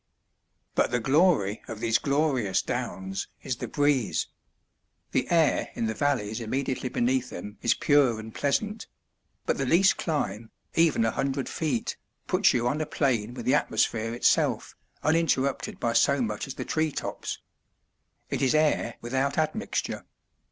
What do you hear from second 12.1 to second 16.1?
puts you on a plane with the atmosphere itself, uninterrupted by